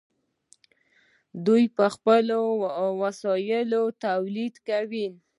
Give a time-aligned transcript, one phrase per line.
[1.45, 2.39] دوی په خپلو
[3.03, 5.07] وسایلو تولید کاوه.